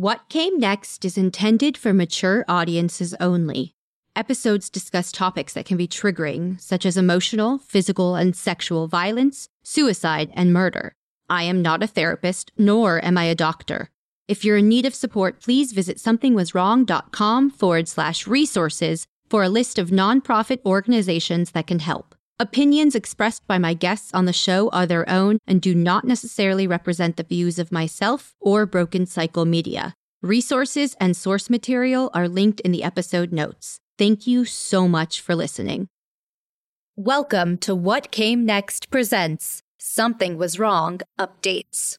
[0.00, 3.74] What Came Next is intended for mature audiences only.
[4.14, 10.30] Episodes discuss topics that can be triggering, such as emotional, physical, and sexual violence, suicide,
[10.34, 10.94] and murder.
[11.28, 13.90] I am not a therapist, nor am I a doctor.
[14.28, 19.80] If you're in need of support, please visit somethingwaswrong.com forward slash resources for a list
[19.80, 22.14] of nonprofit organizations that can help.
[22.40, 26.68] Opinions expressed by my guests on the show are their own and do not necessarily
[26.68, 29.94] represent the views of myself or Broken Cycle Media.
[30.22, 33.80] Resources and source material are linked in the episode notes.
[33.98, 35.88] Thank you so much for listening.
[36.94, 41.96] Welcome to What Came Next presents Something Was Wrong Updates.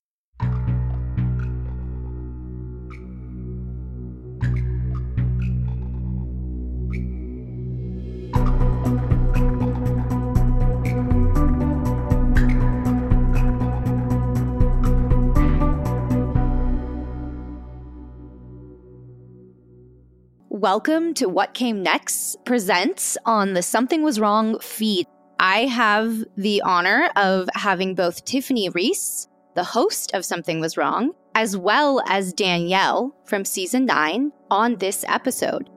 [20.62, 25.08] Welcome to What Came Next presents on the Something Was Wrong feed.
[25.40, 31.14] I have the honor of having both Tiffany Reese, the host of Something Was Wrong,
[31.34, 35.70] as well as Danielle from season nine on this episode.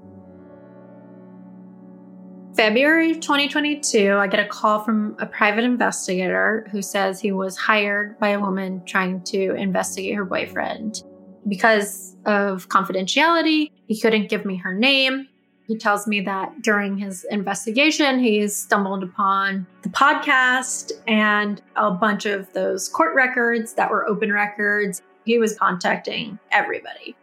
[2.57, 8.19] February 2022, I get a call from a private investigator who says he was hired
[8.19, 11.05] by a woman trying to investigate her boyfriend.
[11.49, 15.29] Because of confidentiality, he couldn't give me her name.
[15.67, 22.27] He tells me that during his investigation, he's stumbled upon the podcast and a bunch
[22.27, 25.03] of those court records that were open records.
[25.25, 27.17] He was contacting everybody.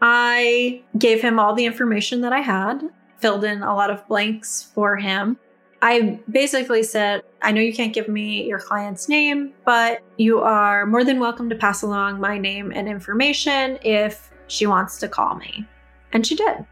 [0.00, 2.82] I gave him all the information that I had,
[3.18, 5.38] filled in a lot of blanks for him.
[5.84, 10.86] I basically said, I know you can't give me your client's name, but you are
[10.86, 15.34] more than welcome to pass along my name and information if she wants to call
[15.34, 15.66] me.
[16.12, 16.64] And she did.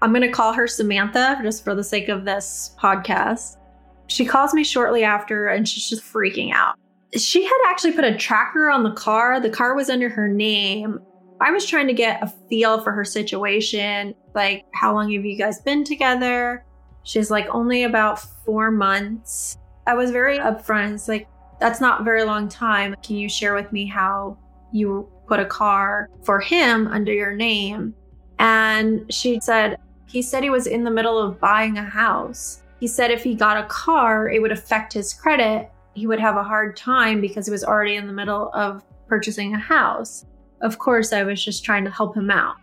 [0.00, 3.58] I'm going to call her Samantha just for the sake of this podcast.
[4.06, 6.76] She calls me shortly after and she's just freaking out.
[7.14, 9.40] She had actually put a tracker on the car.
[9.40, 11.00] The car was under her name.
[11.38, 14.14] I was trying to get a feel for her situation.
[14.34, 16.64] Like, how long have you guys been together?
[17.04, 19.58] She's like, only about four months.
[19.86, 20.94] I was very upfront.
[20.94, 21.28] It's like,
[21.60, 22.96] that's not very long time.
[23.02, 24.36] Can you share with me how
[24.72, 27.94] you put a car for him under your name?
[28.38, 32.62] And she said, he said he was in the middle of buying a house.
[32.80, 35.70] He said if he got a car, it would affect his credit.
[35.94, 39.54] He would have a hard time because he was already in the middle of purchasing
[39.54, 40.26] a house.
[40.60, 42.56] Of course, I was just trying to help him out.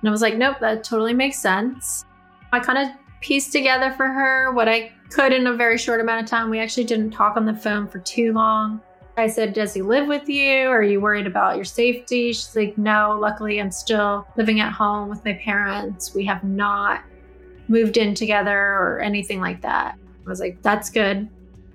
[0.00, 2.04] And I was like, nope, that totally makes sense.
[2.52, 2.88] I kind of
[3.26, 6.48] piece together for her what I could in a very short amount of time.
[6.48, 8.80] We actually didn't talk on the phone for too long.
[9.16, 10.68] I said, Does he live with you?
[10.68, 12.28] Are you worried about your safety?
[12.28, 16.14] She's like, No, luckily I'm still living at home with my parents.
[16.14, 17.02] We have not
[17.66, 19.98] moved in together or anything like that.
[20.24, 21.28] I was like, That's good.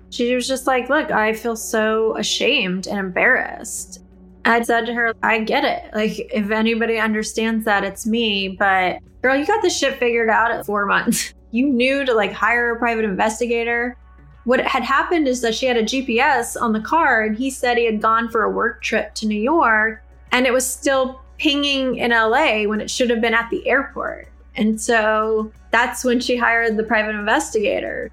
[0.08, 4.02] She was just like, Look, I feel so ashamed and embarrassed.
[4.46, 5.94] I said to her, I get it.
[5.94, 8.56] Like, if anybody understands that, it's me.
[8.58, 11.34] But girl, you got this shit figured out at four months.
[11.52, 13.96] you knew to like hire a private investigator.
[14.44, 17.78] What had happened is that she had a GPS on the car and he said
[17.78, 20.02] he had gone for a work trip to New York
[20.32, 24.28] and it was still pinging in LA when it should have been at the airport.
[24.56, 28.10] And so that's when she hired the private investigator.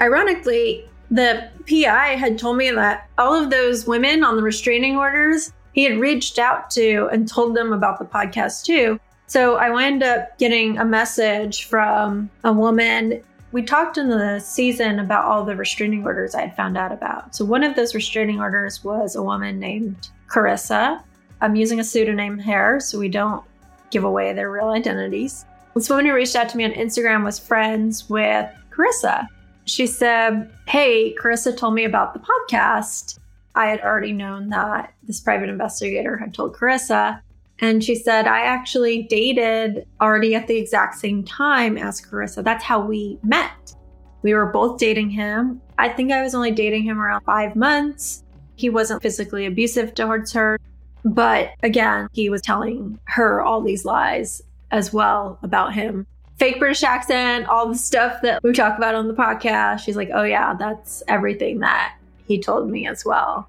[0.00, 5.52] Ironically, the PI had told me that all of those women on the restraining orders
[5.72, 8.98] he had reached out to and told them about the podcast too.
[9.28, 13.22] So I wound up getting a message from a woman.
[13.52, 17.36] We talked in the season about all the restraining orders I had found out about.
[17.36, 21.02] So one of those restraining orders was a woman named Carissa.
[21.42, 23.44] I'm using a pseudonym here so we don't
[23.90, 25.44] give away their real identities.
[25.74, 29.26] This woman who reached out to me on Instagram was friends with Carissa.
[29.66, 33.18] She said, Hey, Carissa told me about the podcast.
[33.54, 37.20] I had already known that this private investigator had told Carissa.
[37.60, 42.44] And she said, I actually dated Ardie at the exact same time as Carissa.
[42.44, 43.74] That's how we met.
[44.22, 45.60] We were both dating him.
[45.78, 48.24] I think I was only dating him around five months.
[48.56, 50.58] He wasn't physically abusive towards her.
[51.04, 56.06] But again, he was telling her all these lies as well about him.
[56.38, 59.80] Fake British accent, all the stuff that we talk about on the podcast.
[59.80, 61.96] She's like, oh, yeah, that's everything that
[62.26, 63.48] he told me as well.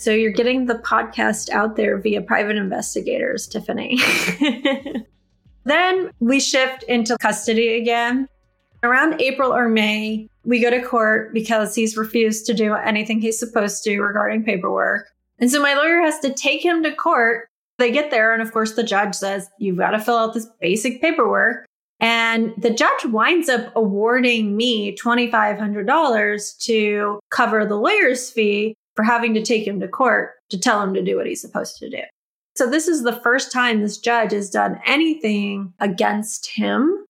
[0.00, 3.98] So you're getting the podcast out there via private investigators, Tiffany.
[5.64, 8.26] then we shift into custody again.
[8.82, 13.38] Around April or May, we go to court because he's refused to do anything he's
[13.38, 15.06] supposed to regarding paperwork.
[15.38, 18.52] And so my lawyer has to take him to court They get there, and of
[18.52, 21.66] course, the judge says, You've got to fill out this basic paperwork.
[22.02, 29.34] And the judge winds up awarding me $2,500 to cover the lawyer's fee for having
[29.34, 32.02] to take him to court to tell him to do what he's supposed to do.
[32.56, 37.06] So, this is the first time this judge has done anything against him.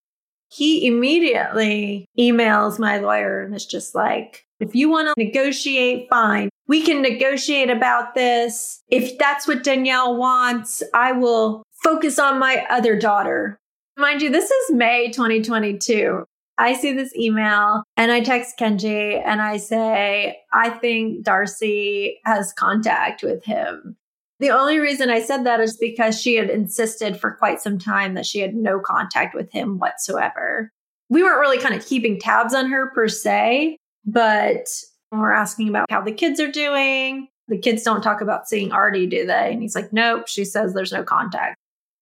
[0.49, 6.51] He immediately emails my lawyer and is just like, if you want to negotiate, fine.
[6.67, 8.83] We can negotiate about this.
[8.89, 13.59] If that's what Danielle wants, I will focus on my other daughter.
[13.97, 16.25] Mind you, this is May 2022.
[16.61, 22.53] I see this email and I text Kenji and I say, I think Darcy has
[22.53, 23.97] contact with him.
[24.41, 28.13] The only reason I said that is because she had insisted for quite some time
[28.13, 30.71] that she had no contact with him whatsoever.
[31.09, 34.67] We weren't really kind of keeping tabs on her per se, but
[35.13, 37.29] we're asking about how the kids are doing.
[37.49, 39.53] The kids don't talk about seeing Ardie, do they?
[39.53, 40.29] And he's like, nope.
[40.29, 41.57] She says there's no contact.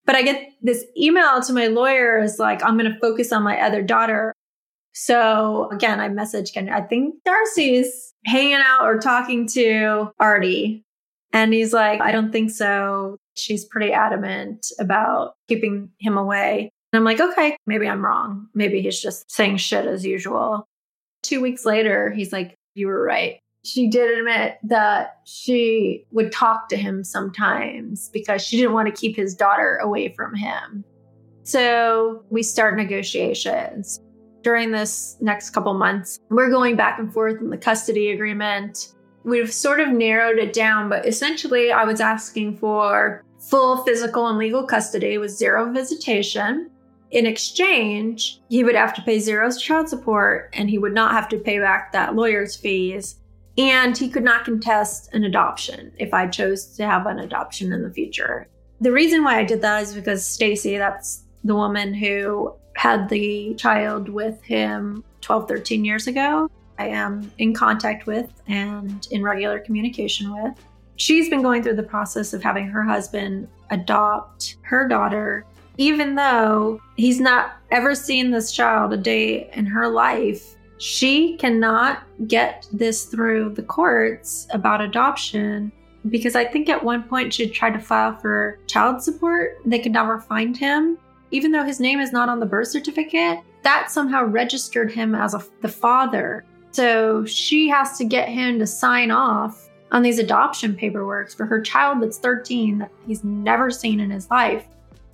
[0.05, 3.45] But I get this email to my lawyer is like, I'm going to focus on
[3.45, 4.33] my other daughter.
[5.01, 6.69] So again, I message Ken.
[6.69, 10.83] I think Darcy's hanging out or talking to Ardie.
[11.33, 13.17] And he's like, I don't think so.
[13.37, 16.71] She's pretty adamant about keeping him away.
[16.93, 18.49] And I'm like, okay, maybe I'm wrong.
[18.55, 20.67] Maybe he's just saying shit as usual.
[21.23, 23.39] Two weeks later, he's like, you were right.
[23.65, 29.01] She did admit that she would talk to him sometimes because she didn't want to
[29.01, 30.85] keep his daughter away from him.
[31.45, 34.01] So we start negotiations.
[34.49, 38.95] During this next couple months, we're going back and forth in the custody agreement.
[39.23, 44.39] We've sort of narrowed it down, but essentially, I was asking for full physical and
[44.39, 46.71] legal custody with zero visitation.
[47.11, 51.29] In exchange, he would have to pay zero child support and he would not have
[51.29, 53.21] to pay back that lawyer's fees.
[53.59, 57.83] And he could not contest an adoption if I chose to have an adoption in
[57.83, 58.49] the future.
[58.81, 63.55] The reason why I did that is because Stacy, that's the woman who had the
[63.55, 66.49] child with him 12, 13 years ago,
[66.79, 70.55] I am in contact with and in regular communication with.
[70.97, 75.45] She's been going through the process of having her husband adopt her daughter
[75.79, 82.03] even though he's not ever seen this child a day in her life, she cannot
[82.27, 85.73] get this through the courts about adoption
[86.09, 89.59] because I think at one point she tried to file for child support.
[89.65, 90.99] They could never find him.
[91.31, 95.35] Even though his name is not on the birth certificate, that somehow registered him as
[95.35, 96.45] a, the father.
[96.71, 101.61] So she has to get him to sign off on these adoption paperwork for her
[101.61, 104.67] child that's 13 that he's never seen in his life.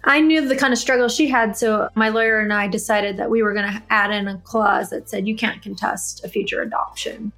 [0.06, 3.30] I knew the kind of struggle she had, so my lawyer and I decided that
[3.30, 6.60] we were going to add in a clause that said you can't contest a future
[6.60, 7.32] adoption.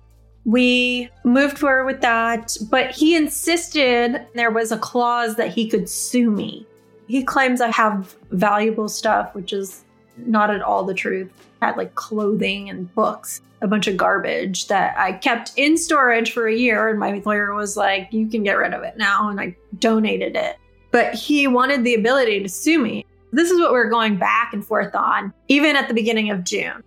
[0.44, 5.88] We moved forward with that, but he insisted there was a clause that he could
[5.88, 6.66] sue me.
[7.06, 9.84] He claims I have valuable stuff, which is
[10.16, 11.30] not at all the truth.
[11.62, 16.32] I had like clothing and books, a bunch of garbage that I kept in storage
[16.32, 16.88] for a year.
[16.88, 19.28] And my lawyer was like, You can get rid of it now.
[19.28, 20.58] And I donated it
[20.96, 23.04] but he wanted the ability to sue me.
[23.30, 26.82] This is what we're going back and forth on, even at the beginning of June.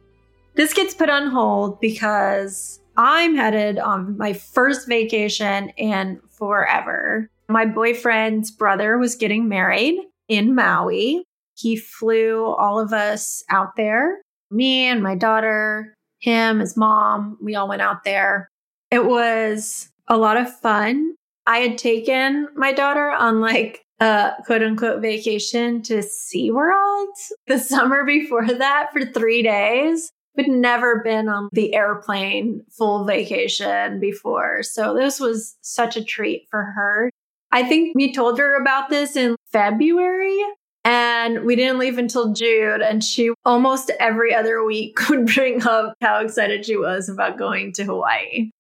[0.56, 7.30] This gets put on hold because I'm headed on my first vacation in forever.
[7.50, 11.26] My boyfriend's brother was getting married in Maui.
[11.56, 14.22] He flew all of us out there
[14.52, 17.38] me and my daughter, him, his mom.
[17.42, 18.50] We all went out there.
[18.92, 21.16] It was a lot of fun.
[21.46, 27.14] I had taken my daughter on like a quote unquote vacation to SeaWorld
[27.48, 30.12] the summer before that for three days.
[30.36, 34.64] We'd never been on the airplane full vacation before.
[34.64, 37.12] So this was such a treat for her.
[37.52, 40.38] I think we told her about this in February
[40.86, 42.82] and we didn't leave until June.
[42.82, 47.72] And she almost every other week would bring up how excited she was about going
[47.74, 48.52] to Hawaii.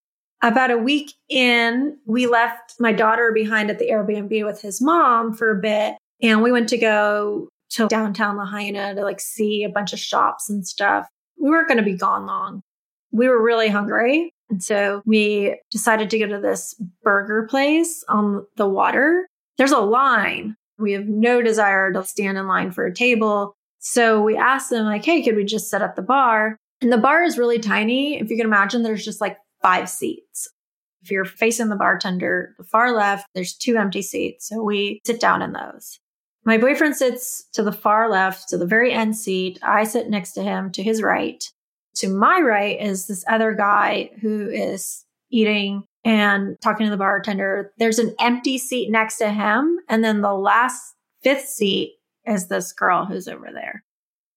[0.42, 5.34] About a week in, we left my daughter behind at the Airbnb with his mom
[5.34, 5.96] for a bit.
[6.22, 10.50] And we went to go to downtown Lahaina to like see a bunch of shops
[10.50, 11.08] and stuff.
[11.38, 12.62] We weren't going to be gone long.
[13.12, 14.34] We were really hungry.
[14.50, 19.28] And so we decided to go to this burger place on the water.
[19.58, 20.56] There's a line.
[20.78, 23.54] We have no desire to stand in line for a table.
[23.80, 26.58] So we asked them, like, hey, could we just set up the bar?
[26.82, 28.20] And the bar is really tiny.
[28.20, 30.50] If you can imagine, there's just like five seats.
[31.02, 34.48] If you're facing the bartender, the far left, there's two empty seats.
[34.48, 36.00] So we sit down in those.
[36.46, 39.60] My boyfriend sits to the far left, to the very end seat.
[39.62, 41.44] I sit next to him to his right.
[41.96, 47.72] To my right is this other guy who is eating and talking to the bartender.
[47.78, 49.80] There's an empty seat next to him.
[49.90, 53.84] And then the last fifth seat is this girl who's over there.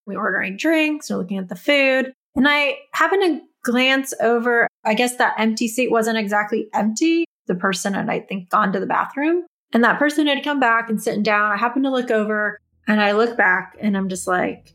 [0.07, 2.13] We're ordering drinks, we're looking at the food.
[2.35, 4.67] And I happen to glance over.
[4.85, 7.25] I guess that empty seat wasn't exactly empty.
[7.47, 9.45] The person had, I think, gone to the bathroom.
[9.73, 11.53] And that person had come back and sitting down.
[11.53, 14.75] I happen to look over and I look back and I'm just like,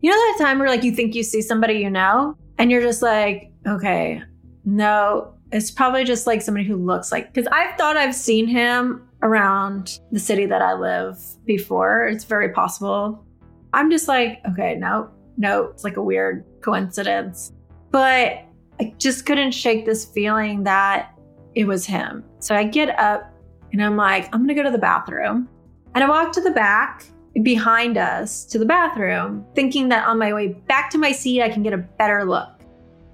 [0.00, 2.82] you know, that time where like you think you see somebody you know, and you're
[2.82, 4.22] just like, okay,
[4.64, 9.08] no, it's probably just like somebody who looks like, because I've thought I've seen him
[9.22, 12.06] around the city that I live before.
[12.06, 13.24] It's very possible.
[13.72, 17.52] I'm just like, okay, no, no, it's like a weird coincidence.
[17.90, 18.44] But
[18.80, 21.18] I just couldn't shake this feeling that
[21.54, 22.24] it was him.
[22.38, 23.32] So I get up
[23.72, 25.48] and I'm like, I'm gonna go to the bathroom.
[25.94, 27.04] And I walk to the back
[27.42, 31.48] behind us to the bathroom, thinking that on my way back to my seat, I
[31.48, 32.48] can get a better look.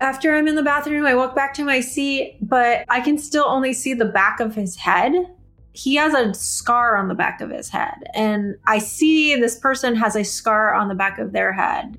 [0.00, 3.44] After I'm in the bathroom, I walk back to my seat, but I can still
[3.46, 5.12] only see the back of his head.
[5.72, 9.96] He has a scar on the back of his head, and I see this person
[9.96, 11.98] has a scar on the back of their head.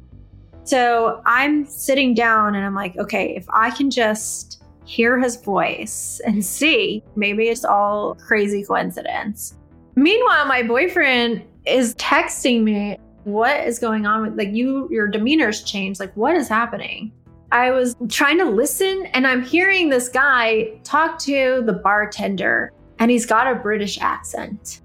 [0.63, 6.21] So I'm sitting down and I'm like, okay, if I can just hear his voice
[6.25, 9.55] and see, maybe it's all crazy coincidence.
[9.95, 15.63] Meanwhile, my boyfriend is texting me, what is going on with like you your demeanor's
[15.63, 15.99] changed.
[15.99, 17.11] Like what is happening?
[17.51, 23.11] I was trying to listen and I'm hearing this guy talk to the bartender and
[23.11, 24.81] he's got a British accent.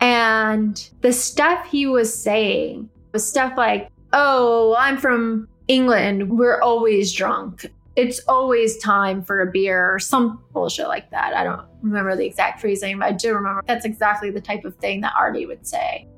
[0.00, 6.30] And the stuff he was saying was stuff like, "Oh, I'm from England.
[6.30, 7.66] We're always drunk.
[7.96, 11.34] It's always time for a beer," or some bullshit like that.
[11.34, 14.74] I don't remember the exact phrasing, but I do remember that's exactly the type of
[14.76, 16.08] thing that Ardie would say.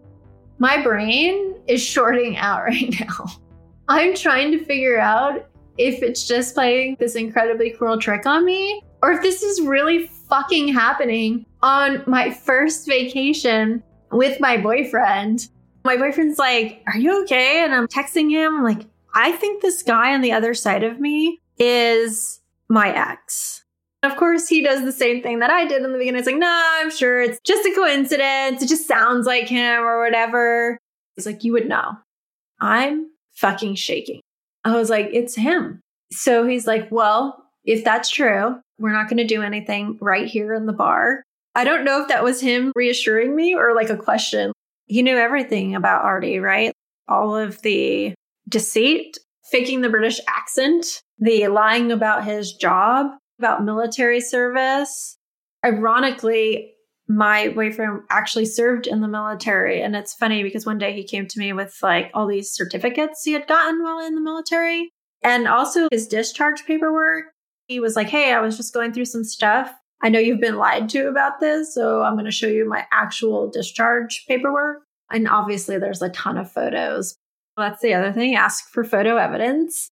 [0.58, 3.26] My brain is shorting out right now.
[3.88, 8.82] I'm trying to figure out if it's just playing this incredibly cruel trick on me
[9.02, 15.48] or if this is really fucking happening on my first vacation with my boyfriend.
[15.84, 17.62] My boyfriend's like, Are you okay?
[17.62, 20.98] And I'm texting him, I'm like, I think this guy on the other side of
[20.98, 23.64] me is my ex.
[24.02, 26.18] Of course, he does the same thing that I did in the beginning.
[26.18, 28.62] It's like, nah, I'm sure it's just a coincidence.
[28.62, 30.78] It just sounds like him or whatever.
[31.16, 31.92] He's like, you would know.
[32.60, 34.20] I'm fucking shaking.
[34.64, 35.80] I was like, it's him.
[36.10, 40.52] So he's like, well, if that's true, we're not going to do anything right here
[40.52, 41.22] in the bar.
[41.54, 44.52] I don't know if that was him reassuring me or like a question.
[44.86, 46.72] He knew everything about Ardie, right?
[47.08, 48.14] All of the
[48.48, 49.16] deceit,
[49.50, 53.06] faking the British accent, the lying about his job,
[53.38, 55.16] about military service.
[55.64, 56.74] Ironically,
[57.08, 59.82] my boyfriend actually served in the military.
[59.82, 63.22] And it's funny because one day he came to me with like all these certificates
[63.24, 64.90] he had gotten while in the military
[65.22, 67.24] and also his discharge paperwork.
[67.66, 69.72] He was like, Hey, I was just going through some stuff.
[70.02, 71.74] I know you've been lied to about this.
[71.74, 74.82] So I'm going to show you my actual discharge paperwork.
[75.10, 77.14] And obviously, there's a ton of photos.
[77.56, 79.90] That's the other thing ask for photo evidence.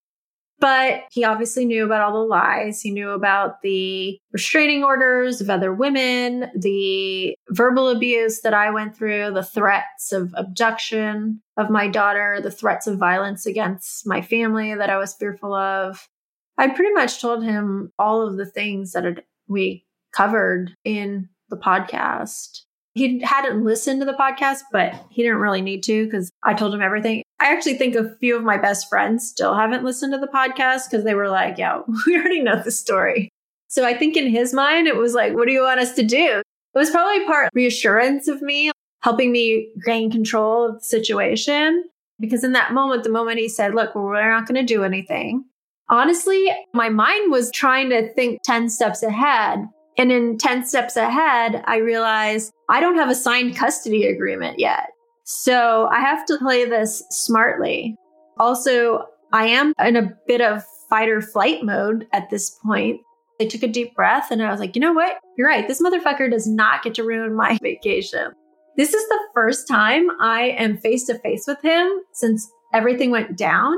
[0.62, 2.80] But he obviously knew about all the lies.
[2.80, 8.96] He knew about the restraining orders of other women, the verbal abuse that I went
[8.96, 14.72] through, the threats of abduction of my daughter, the threats of violence against my family
[14.72, 16.08] that I was fearful of.
[16.56, 22.60] I pretty much told him all of the things that we covered in the podcast.
[22.94, 26.74] He hadn't listened to the podcast, but he didn't really need to because I told
[26.74, 27.22] him everything.
[27.40, 30.90] I actually think a few of my best friends still haven't listened to the podcast
[30.90, 33.30] because they were like, yeah, we already know the story.
[33.68, 36.02] So I think in his mind, it was like, what do you want us to
[36.02, 36.42] do?
[36.74, 38.70] It was probably part reassurance of me,
[39.00, 41.84] helping me gain control of the situation.
[42.20, 45.44] Because in that moment, the moment he said, look, we're not going to do anything.
[45.88, 49.66] Honestly, my mind was trying to think 10 steps ahead.
[50.02, 54.88] And in 10 steps ahead, I realized I don't have a signed custody agreement yet.
[55.22, 57.94] So I have to play this smartly.
[58.36, 63.00] Also, I am in a bit of fight or flight mode at this point.
[63.40, 65.20] I took a deep breath and I was like, you know what?
[65.38, 65.68] You're right.
[65.68, 68.32] This motherfucker does not get to ruin my vacation.
[68.76, 73.38] This is the first time I am face to face with him since everything went
[73.38, 73.76] down.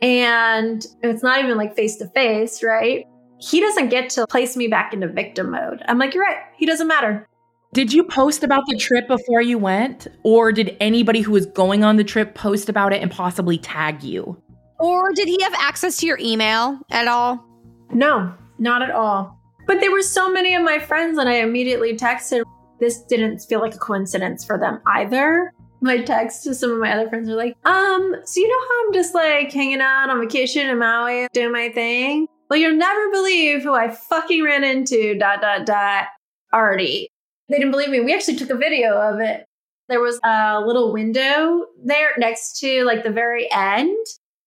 [0.00, 3.06] And it's not even like face to face, right?
[3.42, 5.82] He doesn't get to place me back into victim mode.
[5.86, 6.38] I'm like, you're right.
[6.56, 7.26] He doesn't matter.
[7.72, 10.06] Did you post about the trip before you went?
[10.22, 14.02] Or did anybody who was going on the trip post about it and possibly tag
[14.02, 14.40] you?
[14.78, 17.44] Or did he have access to your email at all?
[17.92, 19.38] No, not at all.
[19.66, 22.42] But there were so many of my friends and I immediately texted.
[22.78, 25.52] This didn't feel like a coincidence for them either.
[25.80, 28.86] My text to some of my other friends are like, um, so you know how
[28.86, 32.28] I'm just like hanging out on vacation in Maui doing my thing?
[32.52, 36.08] Well, you'll never believe who I fucking ran into, dot, dot, dot,
[36.52, 37.06] Ardie.
[37.48, 38.00] They didn't believe me.
[38.00, 39.46] We actually took a video of it.
[39.88, 43.96] There was a little window there next to like the very end.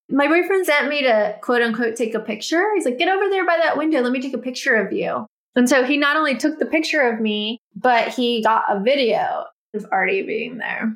[0.08, 2.64] My boyfriend sent me to quote unquote take a picture.
[2.76, 4.02] He's like, get over there by that window.
[4.02, 5.26] Let me take a picture of you.
[5.56, 9.46] And so he not only took the picture of me, but he got a video
[9.74, 10.96] of Ardie being there.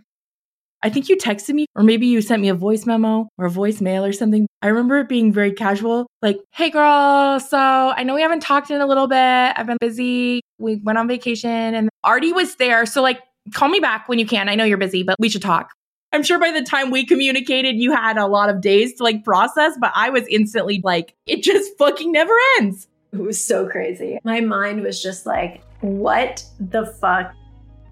[0.81, 3.49] I think you texted me, or maybe you sent me a voice memo or a
[3.49, 4.47] voicemail or something.
[4.61, 8.71] I remember it being very casual, like, hey girl, so I know we haven't talked
[8.71, 9.17] in a little bit.
[9.17, 10.41] I've been busy.
[10.57, 12.85] We went on vacation and Ardie was there.
[12.85, 13.19] So, like,
[13.53, 14.47] call me back when you can.
[14.47, 15.73] I know you're busy, but we should talk.
[16.11, 19.23] I'm sure by the time we communicated, you had a lot of days to like
[19.23, 22.87] process, but I was instantly like, it just fucking never ends.
[23.11, 24.17] It was so crazy.
[24.23, 27.33] My mind was just like, what the fuck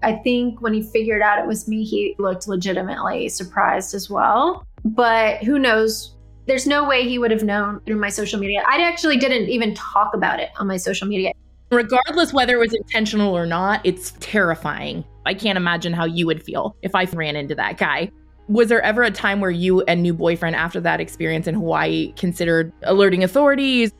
[0.02, 4.64] I think when he figured out it was me, he looked legitimately surprised as well.
[4.84, 6.14] But who knows?
[6.46, 8.62] There's no way he would have known through my social media.
[8.68, 11.32] I actually didn't even talk about it on my social media.
[11.70, 15.04] Regardless whether it was intentional or not, it's terrifying.
[15.26, 18.10] I can't imagine how you would feel if I ran into that guy.
[18.48, 22.14] Was there ever a time where you and new boyfriend after that experience in Hawaii
[22.16, 23.92] considered alerting authorities?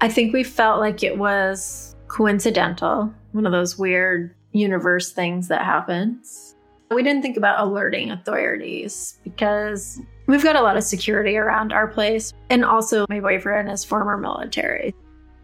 [0.00, 5.64] I think we felt like it was coincidental, one of those weird universe things that
[5.64, 6.54] happens.
[6.90, 11.88] We didn't think about alerting authorities because we've got a lot of security around our
[11.88, 12.32] place.
[12.48, 14.94] And also, my boyfriend is former military.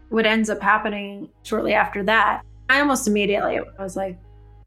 [0.09, 4.17] What ends up happening shortly after that, I almost immediately was like,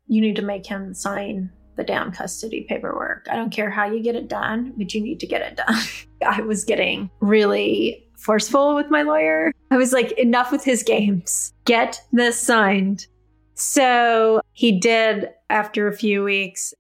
[0.09, 3.26] you need to make him sign the damn custody paperwork.
[3.31, 5.83] I don't care how you get it done, but you need to get it done.
[6.26, 9.53] I was getting really forceful with my lawyer.
[9.71, 11.53] I was like, enough with his games.
[11.65, 13.07] Get this signed.
[13.56, 16.75] So he did, after a few weeks,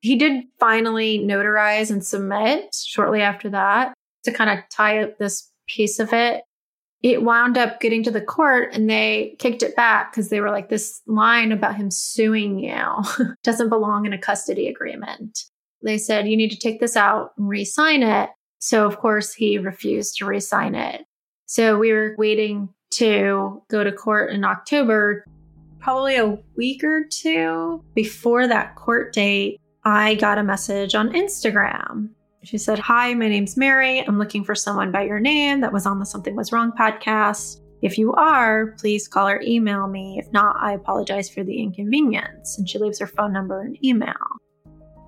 [0.00, 5.50] he did finally notarize and submit shortly after that to kind of tie up this
[5.66, 6.42] piece of it.
[7.02, 10.50] It wound up getting to the court and they kicked it back because they were
[10.50, 15.38] like, this line about him suing you doesn't belong in a custody agreement.
[15.82, 18.28] They said, you need to take this out and re sign it.
[18.58, 21.06] So, of course, he refused to re sign it.
[21.46, 25.24] So, we were waiting to go to court in October
[25.80, 32.10] probably a week or two before that court date, I got a message on Instagram.
[32.44, 34.00] She said, Hi, my name's Mary.
[34.00, 37.60] I'm looking for someone by your name that was on the Something Was Wrong podcast.
[37.82, 40.18] If you are, please call or email me.
[40.18, 42.58] If not, I apologize for the inconvenience.
[42.58, 44.14] And she leaves her phone number and email.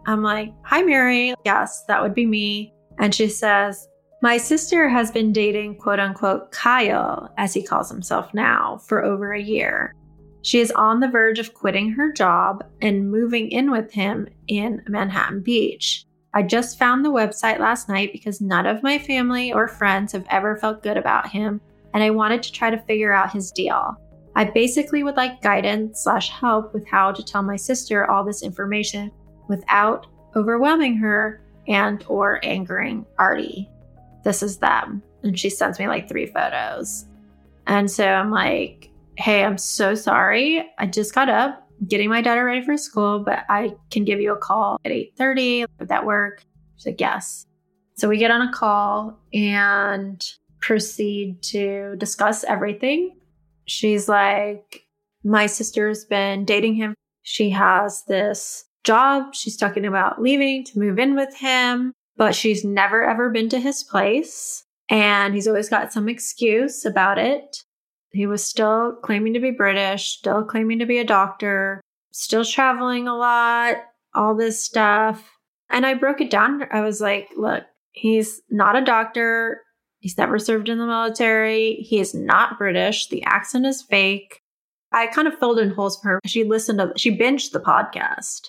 [0.07, 1.35] I'm like, Hi, Mary.
[1.45, 2.75] Yes, that would be me.
[2.99, 3.89] And she says,
[4.23, 9.33] My sister has been dating quote unquote Kyle, as he calls himself now, for over
[9.33, 9.95] a year.
[10.43, 14.83] She is on the verge of quitting her job and moving in with him in
[14.89, 16.05] Manhattan Beach.
[16.35, 20.27] I just found the website last night because none of my family or friends have
[20.31, 21.61] ever felt good about him,
[21.95, 23.97] and I wanted to try to figure out his deal.
[24.35, 28.43] I basically would like guidance slash help with how to tell my sister all this
[28.43, 29.13] information
[29.49, 33.69] without overwhelming her and or angering Ardie.
[34.25, 35.03] This is them.
[35.23, 37.07] And she sends me like three photos.
[37.67, 40.71] And so I'm like, Hey, I'm so sorry.
[40.79, 44.33] I just got up getting my daughter ready for school, but I can give you
[44.33, 45.67] a call at 8:30.
[45.79, 46.45] Would that work?
[46.77, 47.47] She's like, yes.
[47.95, 50.25] So we get on a call and
[50.61, 53.17] proceed to discuss everything.
[53.67, 54.85] She's like,
[55.25, 56.95] my sister's been dating him.
[57.23, 59.35] She has this job.
[59.35, 63.61] She's talking about leaving to move in with him, but she's never ever been to
[63.61, 64.65] his place.
[64.89, 67.59] And he's always got some excuse about it.
[68.13, 71.81] He was still claiming to be British, still claiming to be a doctor,
[72.13, 73.77] still traveling a lot,
[74.15, 75.31] all this stuff.
[75.71, 76.65] And I broke it down.
[76.71, 79.63] I was like, look, he's not a doctor.
[80.01, 81.77] He's never served in the military.
[81.77, 83.09] He is not British.
[83.09, 84.41] The accent is fake.
[84.93, 86.21] I kind of filled in holes for her.
[86.27, 88.49] She listened to, she binged the podcast.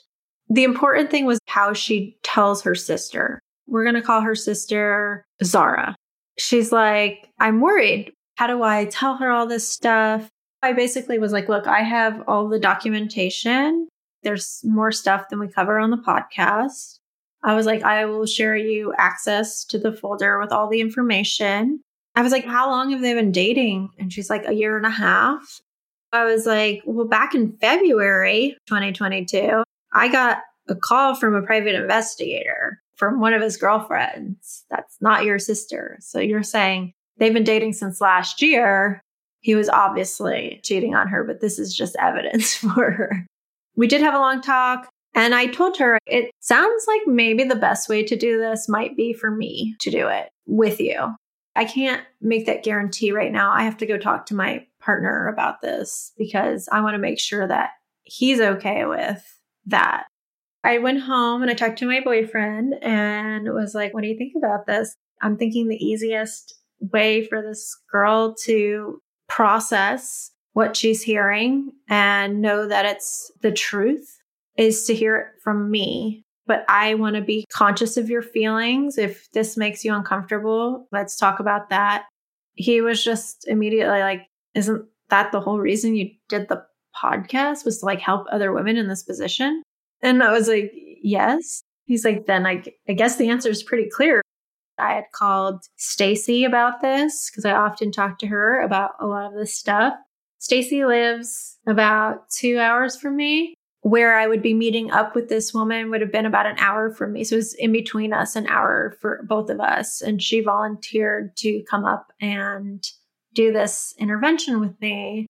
[0.50, 3.40] The important thing was how she tells her sister.
[3.68, 5.96] We're going to call her sister Zara.
[6.38, 8.12] She's like, I'm worried.
[8.36, 10.30] How do I tell her all this stuff?
[10.62, 13.88] I basically was like, look, I have all the documentation.
[14.24, 17.00] There's more stuff than we cover on the podcast.
[17.44, 21.82] I was like, I will share you access to the folder with all the information.
[22.16, 23.90] I was like, how long have they been dating?
[24.00, 25.60] And she's like, a year and a half.
[26.14, 31.76] I was like, well, back in February 2022, I got a call from a private
[31.76, 34.64] investigator from one of his girlfriends.
[34.70, 35.98] That's not your sister.
[36.00, 39.02] So you're saying they've been dating since last year.
[39.42, 43.26] He was obviously cheating on her, but this is just evidence for her.
[43.76, 44.88] We did have a long talk.
[45.16, 48.98] And I told her it sounds like maybe the best way to do this might
[48.98, 51.14] be for me to do it with you.
[51.56, 53.52] I can't make that guarantee right now.
[53.52, 57.20] I have to go talk to my partner about this because I want to make
[57.20, 57.72] sure that
[58.04, 59.24] he's okay with
[59.68, 60.06] that.
[60.64, 64.18] I went home and I talked to my boyfriend and was like, What do you
[64.18, 64.96] think about this?
[65.22, 66.56] I'm thinking the easiest
[66.92, 74.18] way for this girl to process what she's hearing and know that it's the truth
[74.58, 76.24] is to hear it from me.
[76.46, 78.98] But I want to be conscious of your feelings.
[78.98, 82.06] If this makes you uncomfortable, let's talk about that.
[82.54, 86.64] He was just immediately like, Isn't that the whole reason you did the
[87.02, 89.64] podcast was to like help other women in this position?
[90.02, 91.64] And I was like, Yes.
[91.86, 94.22] He's like, Then I, I guess the answer is pretty clear.
[94.78, 99.28] I had called Stacy about this because I often talk to her about a lot
[99.28, 99.94] of this stuff.
[100.40, 103.54] Stacy lives about two hours from me.
[103.86, 106.90] Where I would be meeting up with this woman would have been about an hour
[106.90, 107.26] from me.
[107.26, 110.02] So it was in between us, an hour for both of us.
[110.02, 112.82] And she volunteered to come up and
[113.34, 115.28] do this intervention with me.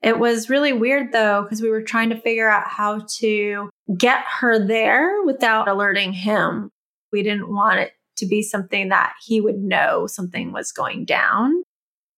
[0.00, 4.22] It was really weird though, because we were trying to figure out how to get
[4.40, 6.70] her there without alerting him.
[7.10, 11.62] We didn't want it to be something that he would know something was going down.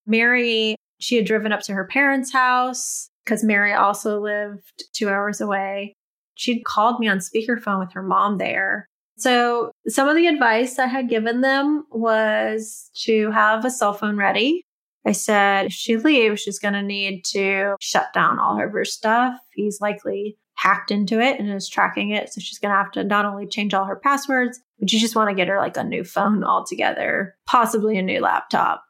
[0.06, 5.40] Mary, she had driven up to her parents' house because Mary also lived two hours
[5.40, 5.94] away.
[6.34, 8.86] She'd called me on speakerphone with her mom there.
[9.18, 14.16] So, some of the advice I had given them was to have a cell phone
[14.16, 14.62] ready.
[15.06, 18.84] I said, if she leaves, she's going to need to shut down all of her
[18.84, 19.34] stuff.
[19.52, 22.32] He's likely hacked into it and is tracking it.
[22.32, 25.14] So she's going to have to not only change all her passwords, but you just
[25.14, 28.82] want to get her like a new phone altogether, possibly a new laptop.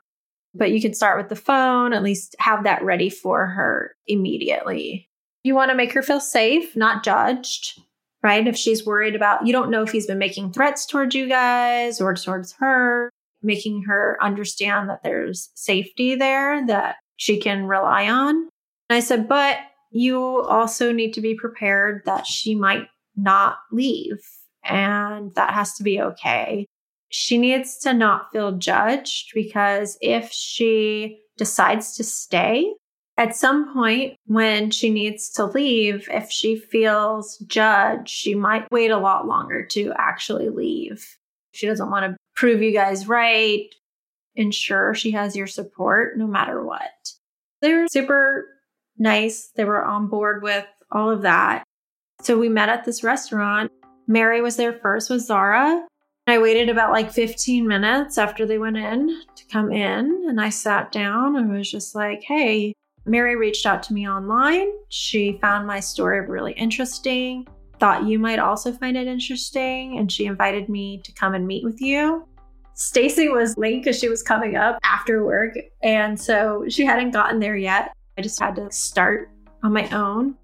[0.54, 5.08] But you can start with the phone, at least have that ready for her immediately.
[5.42, 7.80] You want to make her feel safe, not judged,
[8.22, 8.46] right?
[8.46, 12.00] If she's worried about, you don't know if he's been making threats towards you guys
[12.00, 13.10] or towards her,
[13.42, 18.36] making her understand that there's safety there that she can rely on.
[18.88, 19.58] And I said, but
[19.92, 24.20] you also need to be prepared that she might not leave
[24.70, 26.66] and that has to be okay.
[27.08, 32.72] She needs to not feel judged because if she decides to stay,
[33.16, 38.90] at some point when she needs to leave, if she feels judged, she might wait
[38.90, 41.04] a lot longer to actually leave.
[41.52, 43.66] She doesn't want to prove you guys right,
[44.36, 47.12] ensure she has your support no matter what.
[47.60, 48.46] They were super
[48.96, 49.50] nice.
[49.56, 51.64] They were on board with all of that.
[52.22, 53.72] So we met at this restaurant.
[54.10, 55.86] Mary was there first with Zara.
[56.26, 60.48] I waited about like 15 minutes after they went in to come in, and I
[60.48, 64.66] sat down and was just like, hey, Mary reached out to me online.
[64.88, 67.46] She found my story really interesting,
[67.78, 71.62] thought you might also find it interesting, and she invited me to come and meet
[71.62, 72.26] with you.
[72.74, 77.38] Stacy was late because she was coming up after work, and so she hadn't gotten
[77.38, 77.92] there yet.
[78.18, 79.30] I just had to start
[79.62, 80.34] on my own.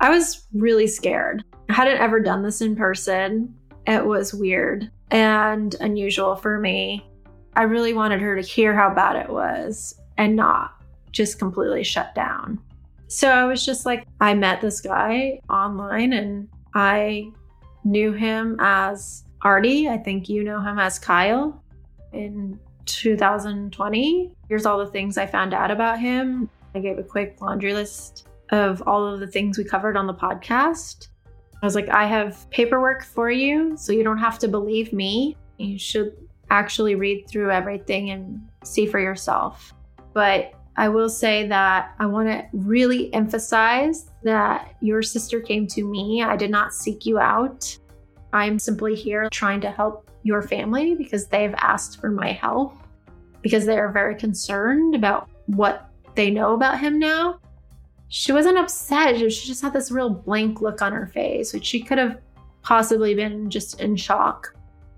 [0.00, 1.44] I was really scared.
[1.68, 3.54] I hadn't ever done this in person.
[3.86, 7.04] It was weird and unusual for me.
[7.56, 10.74] I really wanted her to hear how bad it was and not
[11.10, 12.60] just completely shut down.
[13.08, 17.32] So I was just like, I met this guy online and I
[17.82, 19.88] knew him as Ardie.
[19.88, 21.60] I think you know him as Kyle
[22.12, 24.32] in 2020.
[24.48, 26.48] Here's all the things I found out about him.
[26.74, 30.14] I gave a quick laundry list of all of the things we covered on the
[30.14, 31.08] podcast.
[31.60, 35.36] I was like, I have paperwork for you, so you don't have to believe me.
[35.58, 36.16] You should
[36.50, 39.74] actually read through everything and see for yourself.
[40.14, 45.84] But I will say that I want to really emphasize that your sister came to
[45.84, 46.22] me.
[46.22, 47.76] I did not seek you out.
[48.32, 52.76] I'm simply here trying to help your family because they've asked for my help
[53.42, 57.40] because they are very concerned about what they know about him now.
[58.08, 59.18] She wasn't upset.
[59.18, 62.18] She just had this real blank look on her face, which she could have
[62.62, 64.54] possibly been just in shock.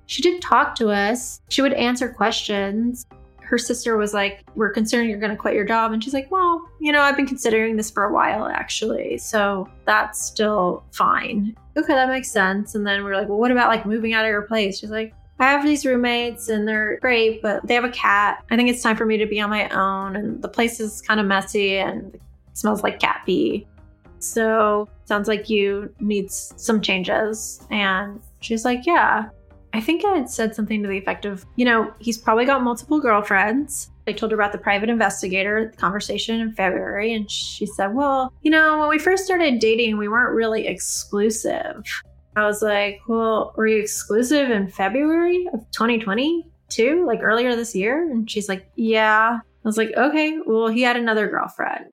[0.06, 1.40] She did talk to us.
[1.50, 3.06] She would answer questions.
[3.42, 5.92] Her sister was like, We're concerned you're going to quit your job.
[5.92, 9.18] And she's like, Well, you know, I've been considering this for a while, actually.
[9.18, 11.56] So that's still fine.
[11.76, 12.74] Okay, that makes sense.
[12.74, 14.78] And then we are like, Well, what about like moving out of your place?
[14.78, 18.44] She's like, I have these roommates and they're great, but they have a cat.
[18.50, 20.16] I think it's time for me to be on my own.
[20.16, 22.18] And the place is kind of messy and
[22.54, 23.66] smells like cat pee.
[24.18, 27.66] So sounds like you need some changes.
[27.70, 29.28] And she's like, Yeah.
[29.72, 32.62] I think I had said something to the effect of, you know, he's probably got
[32.62, 33.90] multiple girlfriends.
[34.08, 38.50] I told her about the private investigator conversation in February, and she said, Well, you
[38.50, 41.84] know, when we first started dating, we weren't really exclusive.
[42.36, 48.10] I was like, Well, were you exclusive in February of 2022, like earlier this year?
[48.10, 49.38] And she's like, Yeah.
[49.40, 51.86] I was like, Okay, well, he had another girlfriend.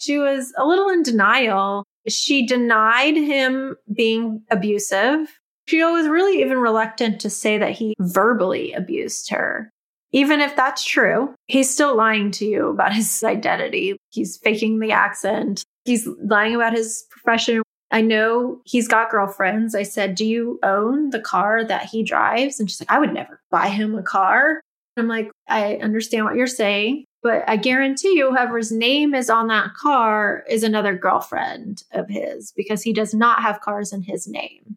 [0.00, 1.84] She was a little in denial.
[2.08, 5.38] She denied him being abusive.
[5.66, 9.70] She was really even reluctant to say that he verbally abused her.
[10.12, 13.96] Even if that's true, he's still lying to you about his identity.
[14.10, 15.64] He's faking the accent.
[15.84, 17.62] He's lying about his profession.
[17.92, 19.74] I know he's got girlfriends.
[19.74, 22.58] I said, Do you own the car that he drives?
[22.58, 24.60] And she's like, I would never buy him a car.
[24.96, 29.48] I'm like, I understand what you're saying, but I guarantee you, whoever's name is on
[29.48, 34.26] that car is another girlfriend of his because he does not have cars in his
[34.26, 34.76] name.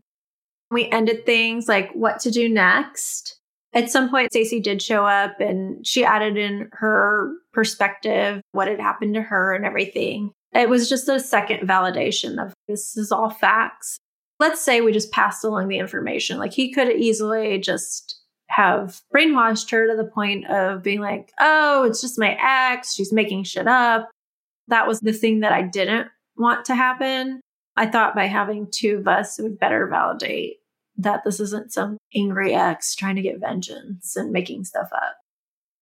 [0.69, 3.37] We ended things like what to do next.
[3.73, 8.79] At some point, Stacy did show up and she added in her perspective, what had
[8.79, 10.31] happened to her and everything.
[10.53, 13.97] It was just a second validation of this is all facts.
[14.39, 16.37] Let's say we just passed along the information.
[16.37, 18.19] Like he could easily just
[18.53, 22.93] have brainwashed her to the point of being like, oh, it's just my ex.
[22.93, 24.09] She's making shit up.
[24.67, 27.41] That was the thing that I didn't want to happen.
[27.75, 30.57] I thought by having two of us, it would better validate
[30.97, 35.15] that this isn't some angry ex trying to get vengeance and making stuff up.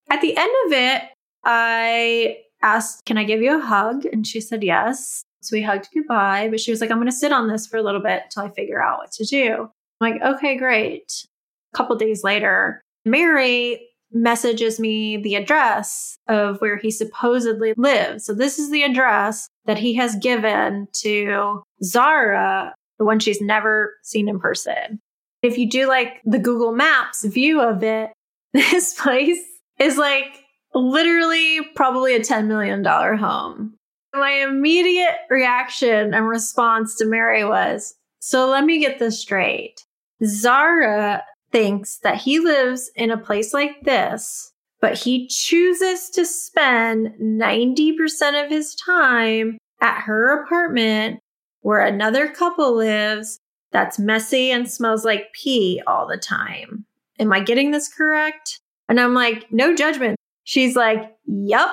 [0.10, 1.04] At the end of it,
[1.44, 4.06] I asked, Can I give you a hug?
[4.06, 5.24] And she said yes.
[5.42, 7.78] So we hugged goodbye, but she was like, I'm going to sit on this for
[7.78, 9.70] a little bit until I figure out what to do.
[10.00, 11.26] I'm like, okay, great.
[11.74, 18.26] A couple days later, Mary messages me the address of where he supposedly lives.
[18.26, 23.96] So this is the address that he has given to Zara the one she's never
[24.04, 25.00] seen in person.
[25.42, 28.12] If you do like the Google Maps view of it,
[28.54, 29.44] this place
[29.80, 30.44] is like
[30.76, 33.74] literally probably a $10 million home.
[34.14, 39.84] My immediate reaction and response to Mary was So let me get this straight.
[40.24, 47.14] Zara thinks that he lives in a place like this, but he chooses to spend
[47.22, 51.20] 90% of his time at her apartment
[51.62, 53.40] where another couple lives
[53.72, 56.86] that's messy and smells like pee all the time.
[57.20, 58.60] Am I getting this correct?
[58.90, 60.18] And I'm like, no judgment.
[60.44, 61.70] She's like, yep,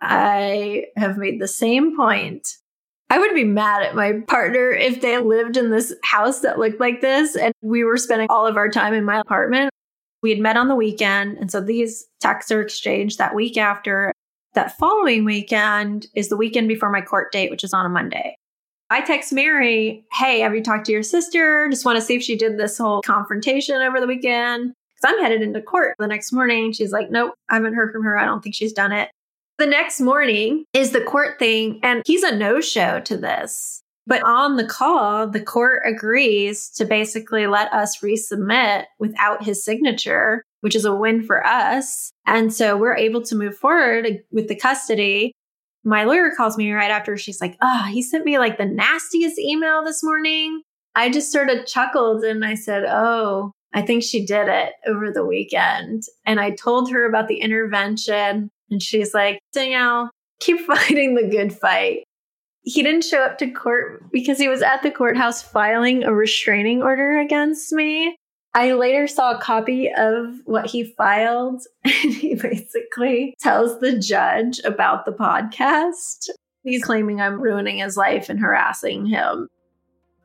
[0.00, 2.48] I have made the same point.
[3.14, 6.80] I would be mad at my partner if they lived in this house that looked
[6.80, 9.70] like this and we were spending all of our time in my apartment.
[10.20, 11.38] We had met on the weekend.
[11.38, 14.12] And so these texts are exchanged that week after.
[14.54, 18.34] That following weekend is the weekend before my court date, which is on a Monday.
[18.90, 21.68] I text Mary, hey, have you talked to your sister?
[21.70, 24.72] Just want to see if she did this whole confrontation over the weekend.
[24.96, 26.72] Because I'm headed into court the next morning.
[26.72, 28.18] She's like, nope, I haven't heard from her.
[28.18, 29.08] I don't think she's done it.
[29.58, 33.82] The next morning is the court thing, and he's a no show to this.
[34.06, 40.42] But on the call, the court agrees to basically let us resubmit without his signature,
[40.60, 42.10] which is a win for us.
[42.26, 45.32] And so we're able to move forward with the custody
[45.84, 47.16] my lawyer calls me right after.
[47.16, 50.62] She's like, oh, he sent me like the nastiest email this morning.
[50.94, 55.10] I just sort of chuckled and I said, oh, I think she did it over
[55.10, 56.04] the weekend.
[56.24, 58.48] And I told her about the intervention.
[58.70, 62.04] And she's like, Danielle, keep fighting the good fight.
[62.62, 66.82] He didn't show up to court because he was at the courthouse filing a restraining
[66.82, 68.16] order against me.
[68.54, 74.60] I later saw a copy of what he filed, and he basically tells the judge
[74.60, 76.30] about the podcast.
[76.62, 79.48] He's claiming I'm ruining his life and harassing him.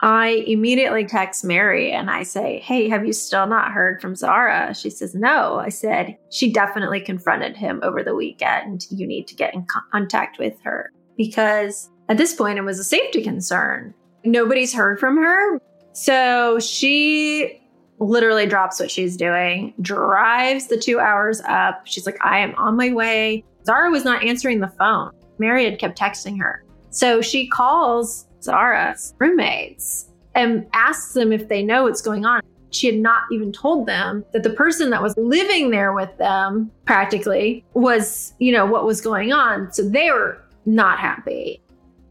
[0.02, 4.74] I immediately text Mary and I say, Hey, have you still not heard from Zara?
[4.74, 5.56] She says, No.
[5.60, 8.86] I said, She definitely confronted him over the weekend.
[8.90, 12.84] You need to get in contact with her because at this point it was a
[12.84, 13.94] safety concern.
[14.24, 15.60] Nobody's heard from her.
[15.92, 17.62] So she
[18.00, 21.82] literally drops what she's doing, drives the two hours up.
[21.86, 23.44] She's like, I am on my way.
[23.66, 25.12] Zara was not answering the phone.
[25.38, 26.64] Mary had kept texting her.
[26.90, 32.42] So she calls Zara's roommates and asks them if they know what's going on.
[32.72, 36.72] She had not even told them that the person that was living there with them
[36.86, 39.74] practically was, you know, what was going on.
[39.74, 41.62] So they were not happy.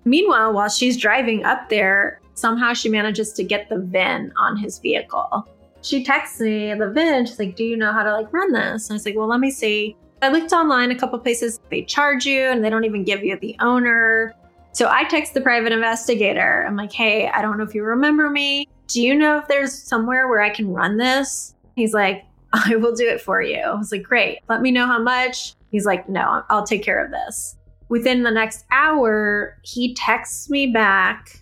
[0.05, 4.79] Meanwhile, while she's driving up there, somehow she manages to get the VIN on his
[4.79, 5.47] vehicle
[5.83, 7.27] she texts me the VIN.
[7.27, 8.89] She's like, Do you know how to like run this?
[8.89, 9.97] And I was like, Well, let me see.
[10.21, 13.39] I looked online a couple places, they charge you and they don't even give you
[13.39, 14.35] the owner.
[14.73, 16.65] So I text the private investigator.
[16.67, 18.69] I'm like, Hey, I don't know if you remember me.
[18.87, 21.55] Do you know if there's somewhere where I can run this?
[21.77, 23.59] He's like, I will do it for you.
[23.59, 24.39] I was like, Great.
[24.49, 25.55] Let me know how much.
[25.71, 27.57] He's like, No, I'll take care of this.
[27.89, 31.41] Within the next hour, he texts me back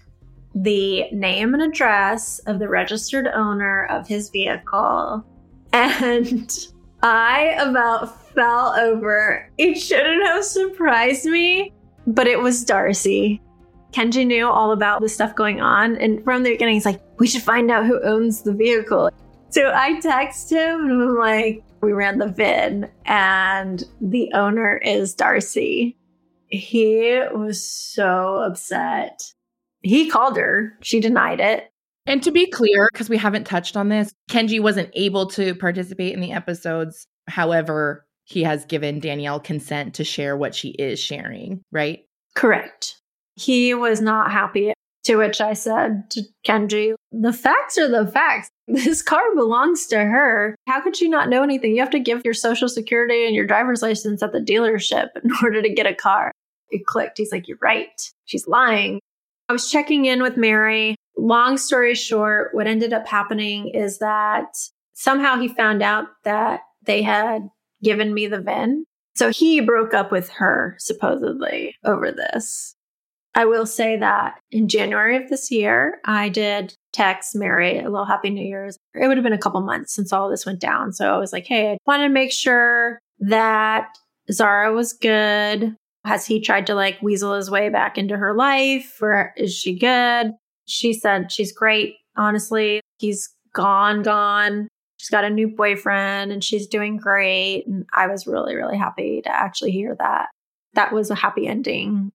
[0.54, 5.24] the name and address of the registered owner of his vehicle.
[5.72, 6.66] And
[7.02, 9.50] I about fell over.
[9.58, 11.72] It shouldn't have surprised me,
[12.06, 13.40] but it was Darcy.
[13.92, 15.96] Kenji knew all about the stuff going on.
[15.96, 19.10] And from the beginning, he's like, we should find out who owns the vehicle.
[19.50, 25.14] So I text him and I'm like, we ran the VIN and the owner is
[25.14, 25.96] Darcy.
[26.48, 29.22] He was so upset.
[29.82, 30.72] He called her.
[30.82, 31.70] She denied it.
[32.06, 36.14] And to be clear, because we haven't touched on this, Kenji wasn't able to participate
[36.14, 37.06] in the episodes.
[37.26, 42.00] However, he has given Danielle consent to share what she is sharing, right?
[42.34, 43.00] Correct.
[43.36, 44.72] He was not happy.
[45.04, 48.50] To which I said to Kenji, the facts are the facts.
[48.68, 50.56] This car belongs to her.
[50.66, 51.70] How could she not know anything?
[51.70, 55.30] You have to give your social security and your driver's license at the dealership in
[55.40, 56.32] order to get a car.
[56.70, 57.18] It clicked.
[57.18, 58.12] He's like, You're right.
[58.24, 58.98] She's lying.
[59.48, 60.96] I was checking in with Mary.
[61.16, 64.56] Long story short, what ended up happening is that
[64.94, 67.48] somehow he found out that they had
[67.86, 68.84] given me the VIN.
[69.14, 72.74] So he broke up with her, supposedly, over this.
[73.36, 78.04] I will say that in January of this year, I did text Mary a little
[78.04, 78.76] Happy New Year's.
[78.94, 80.92] It would have been a couple months since all this went down.
[80.92, 83.86] So I was like, hey, I want to make sure that
[84.32, 85.76] Zara was good.
[86.04, 89.78] Has he tried to like weasel his way back into her life or is she
[89.78, 90.32] good?
[90.66, 91.94] She said she's great.
[92.16, 94.66] Honestly, he's gone, gone.
[95.06, 97.64] She's got a new boyfriend and she's doing great.
[97.68, 100.30] And I was really, really happy to actually hear that.
[100.74, 102.10] That was a happy ending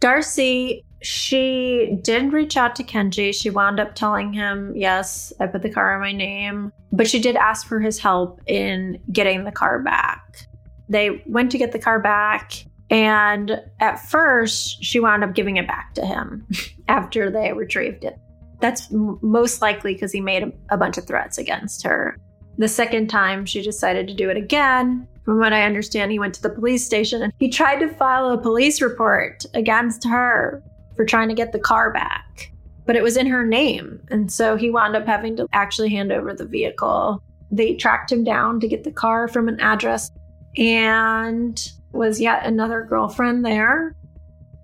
[0.00, 3.34] Darcy, she did reach out to Kenji.
[3.34, 6.72] She wound up telling him, Yes, I put the car in my name.
[6.92, 10.46] But she did ask for his help in getting the car back.
[10.88, 12.52] They went to get the car back.
[12.88, 16.46] And at first, she wound up giving it back to him
[16.88, 18.16] after they retrieved it.
[18.60, 22.18] That's most likely because he made a, a bunch of threats against her.
[22.58, 25.06] The second time, she decided to do it again.
[25.24, 28.30] From what I understand, he went to the police station and he tried to file
[28.30, 30.62] a police report against her
[30.94, 32.52] for trying to get the car back.
[32.86, 34.00] But it was in her name.
[34.10, 37.22] And so he wound up having to actually hand over the vehicle.
[37.50, 40.10] They tracked him down to get the car from an address
[40.56, 41.60] and
[41.92, 43.96] was yet another girlfriend there.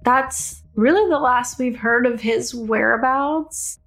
[0.05, 3.79] That's really the last we've heard of his whereabouts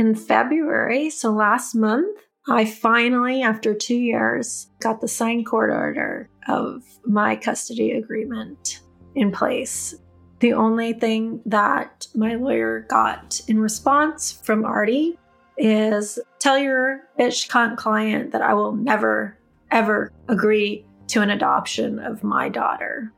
[0.00, 2.18] in February, so last month.
[2.48, 8.80] I finally, after two years, got the signed court order of my custody agreement
[9.14, 9.94] in place.
[10.38, 15.18] The only thing that my lawyer got in response from Ardie
[15.58, 19.36] is tell your bitch cunt client that I will never,
[19.70, 23.12] ever agree to an adoption of my daughter.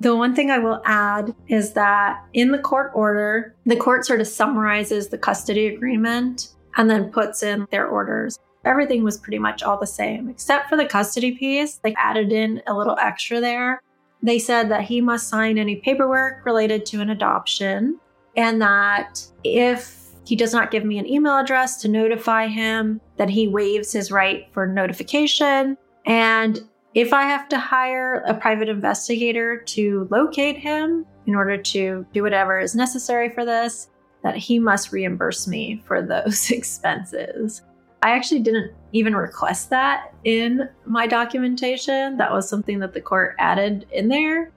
[0.00, 4.20] The one thing I will add is that in the court order, the court sort
[4.20, 8.38] of summarizes the custody agreement and then puts in their orders.
[8.64, 11.80] Everything was pretty much all the same, except for the custody piece.
[11.82, 13.82] They added in a little extra there.
[14.22, 17.98] They said that he must sign any paperwork related to an adoption,
[18.36, 23.30] and that if he does not give me an email address to notify him, that
[23.30, 25.76] he waives his right for notification.
[26.04, 26.60] And
[26.94, 32.22] if I have to hire a private investigator to locate him in order to do
[32.22, 33.88] whatever is necessary for this,
[34.22, 37.62] that he must reimburse me for those expenses.
[38.02, 42.16] I actually didn't even request that in my documentation.
[42.16, 44.52] That was something that the court added in there.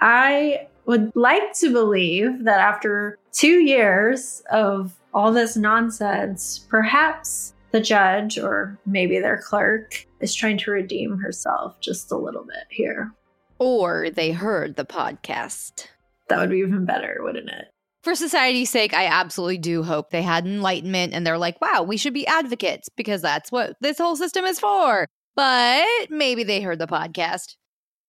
[0.00, 7.82] I would like to believe that after two years of all this nonsense, perhaps the
[7.82, 13.12] judge or maybe their clerk is trying to redeem herself just a little bit here.
[13.58, 15.88] Or they heard the podcast.
[16.28, 17.66] That would be even better, wouldn't it?
[18.06, 21.96] for society's sake, I absolutely do hope they had enlightenment and they're like, wow, we
[21.96, 25.08] should be advocates because that's what this whole system is for.
[25.34, 27.56] But maybe they heard the podcast.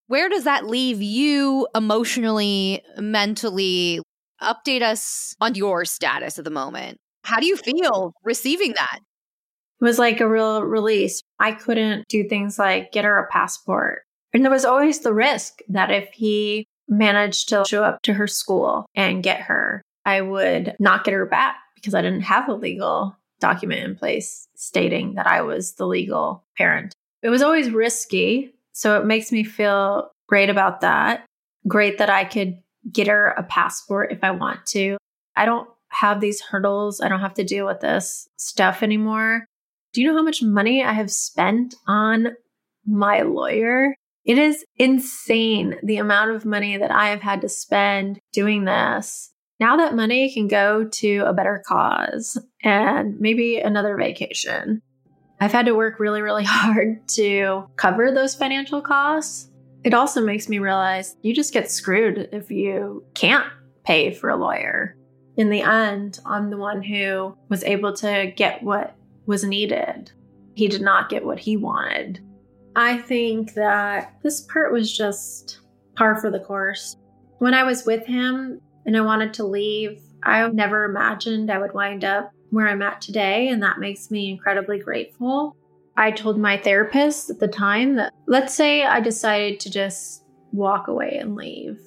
[0.06, 4.00] Where does that leave you emotionally, mentally?
[4.40, 6.98] Update us on your status at the moment.
[7.24, 9.00] How do you feel receiving that?
[9.80, 11.22] It was like a real release.
[11.38, 14.02] I couldn't do things like get her a passport.
[14.32, 18.26] And there was always the risk that if he managed to show up to her
[18.26, 22.54] school and get her, I would not get her back because I didn't have a
[22.54, 26.94] legal document in place stating that I was the legal parent.
[27.22, 28.54] It was always risky.
[28.72, 31.24] So it makes me feel great about that.
[31.66, 32.58] Great that I could
[32.92, 34.96] get her a passport if I want to.
[35.36, 37.00] I don't have these hurdles.
[37.00, 39.46] I don't have to deal with this stuff anymore.
[39.98, 42.36] Do you know how much money I have spent on
[42.86, 43.96] my lawyer?
[44.24, 49.32] It is insane the amount of money that I have had to spend doing this
[49.58, 54.82] Now that money can go to a better cause and maybe another vacation.
[55.40, 59.50] I've had to work really, really hard to cover those financial costs.
[59.82, 63.46] It also makes me realize you just get screwed if you can't
[63.84, 64.94] pay for a lawyer.
[65.36, 68.94] In the end, I'm the one who was able to get what
[69.28, 70.10] was needed.
[70.54, 72.20] He did not get what he wanted.
[72.74, 75.60] I think that this part was just
[75.94, 76.96] par for the course.
[77.38, 81.74] When I was with him and I wanted to leave, I never imagined I would
[81.74, 85.54] wind up where I'm at today, and that makes me incredibly grateful.
[85.96, 90.88] I told my therapist at the time that let's say I decided to just walk
[90.88, 91.78] away and leave.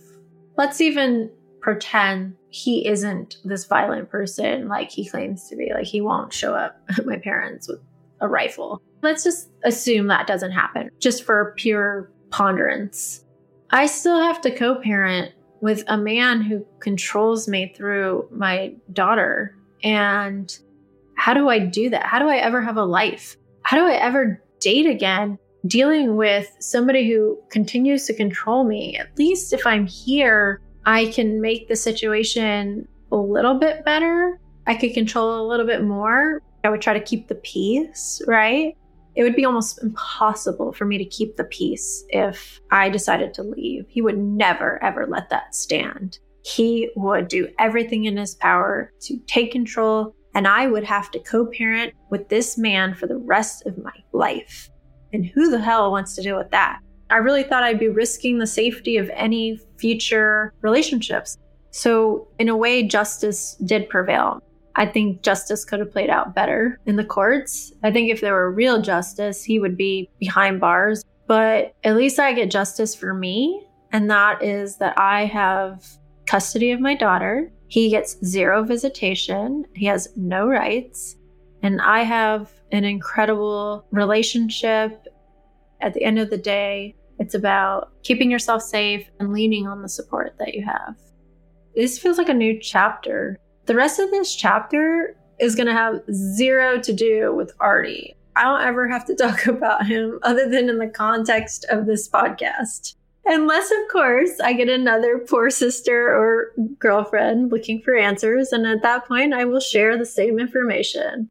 [0.57, 1.31] Let's even
[1.61, 5.71] pretend he isn't this violent person like he claims to be.
[5.73, 7.79] Like he won't show up at my parents with
[8.19, 8.81] a rifle.
[9.01, 13.25] Let's just assume that doesn't happen, just for pure ponderance.
[13.71, 19.55] I still have to co parent with a man who controls me through my daughter
[19.83, 20.57] and
[21.15, 22.05] how do I do that?
[22.05, 23.37] How do I ever have a life?
[23.61, 25.37] How do I ever date again?
[25.67, 28.97] Dealing with somebody who continues to control me.
[28.97, 34.39] At least if I'm here, I can make the situation a little bit better.
[34.67, 36.41] I could control a little bit more.
[36.63, 38.75] I would try to keep the peace, right?
[39.15, 43.43] It would be almost impossible for me to keep the peace if I decided to
[43.43, 43.85] leave.
[43.89, 49.17] He would never, ever let that stand he would do everything in his power to
[49.27, 53.65] take control, and I would have to co parent with this man for the rest
[53.65, 54.69] of my life.
[55.13, 56.79] And who the hell wants to deal with that?
[57.11, 61.37] I really thought I'd be risking the safety of any future relationships.
[61.71, 64.41] So, in a way, justice did prevail.
[64.75, 67.73] I think justice could have played out better in the courts.
[67.83, 71.03] I think if there were real justice, he would be behind bars.
[71.27, 73.65] But at least I get justice for me.
[73.91, 75.85] And that is that I have
[76.25, 77.51] custody of my daughter.
[77.67, 81.17] He gets zero visitation, he has no rights.
[81.63, 85.07] And I have an incredible relationship.
[85.79, 89.87] At the end of the day, it's about keeping yourself safe and leaning on the
[89.87, 90.95] support that you have.
[91.75, 93.37] This feels like a new chapter.
[93.67, 98.15] The rest of this chapter is going to have zero to do with Ardie.
[98.35, 102.09] I don't ever have to talk about him other than in the context of this
[102.09, 102.95] podcast.
[103.27, 108.51] Unless, of course, I get another poor sister or girlfriend looking for answers.
[108.51, 111.29] And at that point, I will share the same information.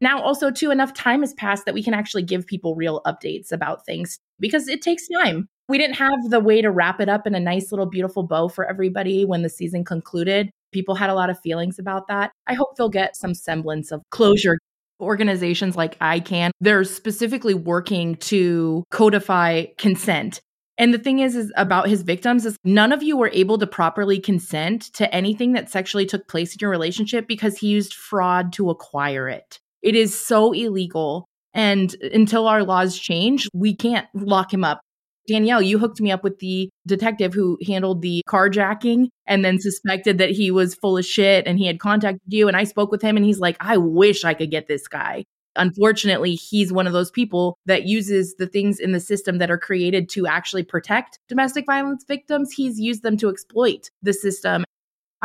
[0.00, 3.50] Now, also, too, enough time has passed that we can actually give people real updates
[3.50, 5.48] about things because it takes time.
[5.68, 8.48] We didn't have the way to wrap it up in a nice little beautiful bow
[8.48, 10.50] for everybody when the season concluded.
[10.72, 12.32] People had a lot of feelings about that.
[12.46, 14.58] I hope they'll get some semblance of closure
[15.00, 20.40] organizations like ICAN, they're specifically working to codify consent
[20.76, 23.66] and the thing is, is about his victims is none of you were able to
[23.66, 28.52] properly consent to anything that sexually took place in your relationship because he used fraud
[28.54, 29.60] to acquire it.
[29.82, 31.26] It is so illegal.
[31.54, 34.80] And until our laws change, we can't lock him up.
[35.26, 40.18] Danielle, you hooked me up with the detective who handled the carjacking and then suspected
[40.18, 42.46] that he was full of shit and he had contacted you.
[42.46, 45.24] And I spoke with him and he's like, I wish I could get this guy.
[45.56, 49.58] Unfortunately, he's one of those people that uses the things in the system that are
[49.58, 52.52] created to actually protect domestic violence victims.
[52.52, 54.64] He's used them to exploit the system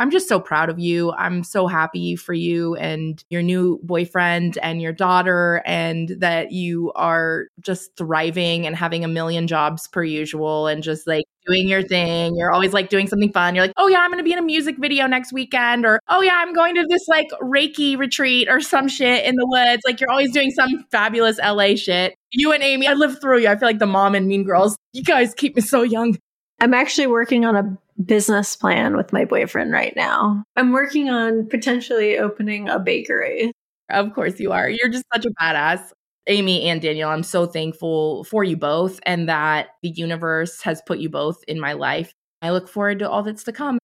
[0.00, 1.12] I'm just so proud of you.
[1.12, 6.90] I'm so happy for you and your new boyfriend and your daughter, and that you
[6.94, 11.82] are just thriving and having a million jobs per usual and just like doing your
[11.82, 12.34] thing.
[12.34, 13.54] You're always like doing something fun.
[13.54, 16.00] You're like, oh, yeah, I'm going to be in a music video next weekend, or
[16.08, 19.82] oh, yeah, I'm going to this like Reiki retreat or some shit in the woods.
[19.84, 22.14] Like, you're always doing some fabulous LA shit.
[22.32, 23.48] You and Amy, I live through you.
[23.48, 24.78] I feel like the mom and mean girls.
[24.94, 26.16] You guys keep me so young.
[26.58, 30.44] I'm actually working on a business plan with my boyfriend right now.
[30.56, 33.52] I'm working on potentially opening a bakery.
[33.90, 34.68] Of course you are.
[34.68, 35.90] You're just such a badass.
[36.26, 40.98] Amy and Danielle, I'm so thankful for you both and that the universe has put
[40.98, 42.12] you both in my life.
[42.42, 43.78] I look forward to all that's to come.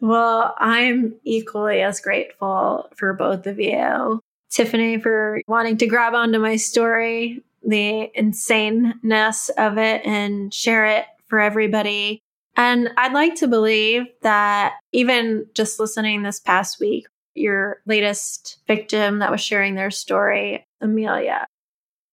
[0.00, 4.20] Well, I'm equally as grateful for both of you.
[4.50, 11.04] Tiffany for wanting to grab onto my story, the insaneness of it, and share it
[11.28, 12.20] for everybody.
[12.56, 19.20] And I'd like to believe that even just listening this past week, your latest victim
[19.20, 21.46] that was sharing their story, Amelia.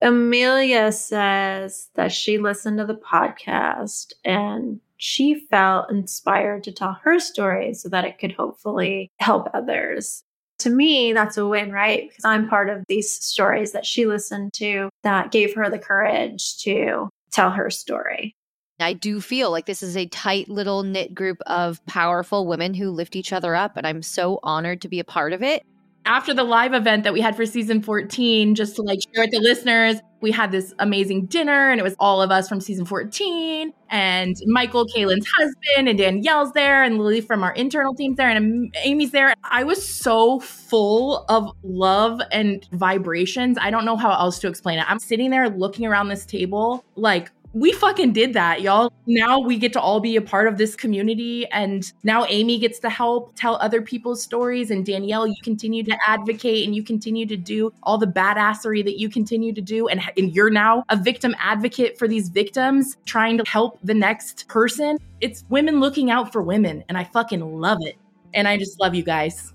[0.01, 7.19] Amelia says that she listened to the podcast and she felt inspired to tell her
[7.19, 10.23] story so that it could hopefully help others.
[10.59, 12.09] To me, that's a win, right?
[12.09, 16.57] Because I'm part of these stories that she listened to that gave her the courage
[16.59, 18.35] to tell her story.
[18.81, 22.91] I do feel like this is a tight little knit group of powerful women who
[22.91, 23.77] lift each other up.
[23.77, 25.65] And I'm so honored to be a part of it
[26.05, 29.31] after the live event that we had for season 14, just to like share with
[29.31, 32.83] the listeners, we had this amazing dinner and it was all of us from season
[32.83, 38.29] 14 and Michael, Kaylin's husband, and Danielle's there, and Lily from our internal team's there,
[38.29, 39.33] and Amy's there.
[39.43, 43.57] I was so full of love and vibrations.
[43.59, 44.85] I don't know how else to explain it.
[44.89, 48.93] I'm sitting there looking around this table like, we fucking did that, y'all.
[49.07, 51.47] Now we get to all be a part of this community.
[51.47, 54.69] And now Amy gets to help tell other people's stories.
[54.69, 58.99] And Danielle, you continue to advocate and you continue to do all the badassery that
[58.99, 59.87] you continue to do.
[59.87, 64.47] And, and you're now a victim advocate for these victims, trying to help the next
[64.47, 64.99] person.
[65.19, 66.83] It's women looking out for women.
[66.87, 67.95] And I fucking love it.
[68.35, 69.53] And I just love you guys.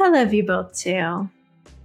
[0.00, 1.30] I love you both too.